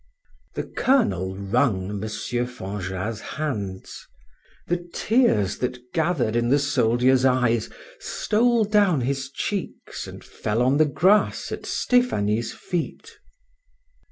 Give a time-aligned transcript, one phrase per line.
[0.55, 2.01] The colonel wrung M.
[2.01, 4.07] Fanjat's hands;
[4.65, 10.77] the tears that gathered in the soldier's eyes stole down his cheeks, and fell on
[10.77, 13.11] the grass at Stephanie's feet.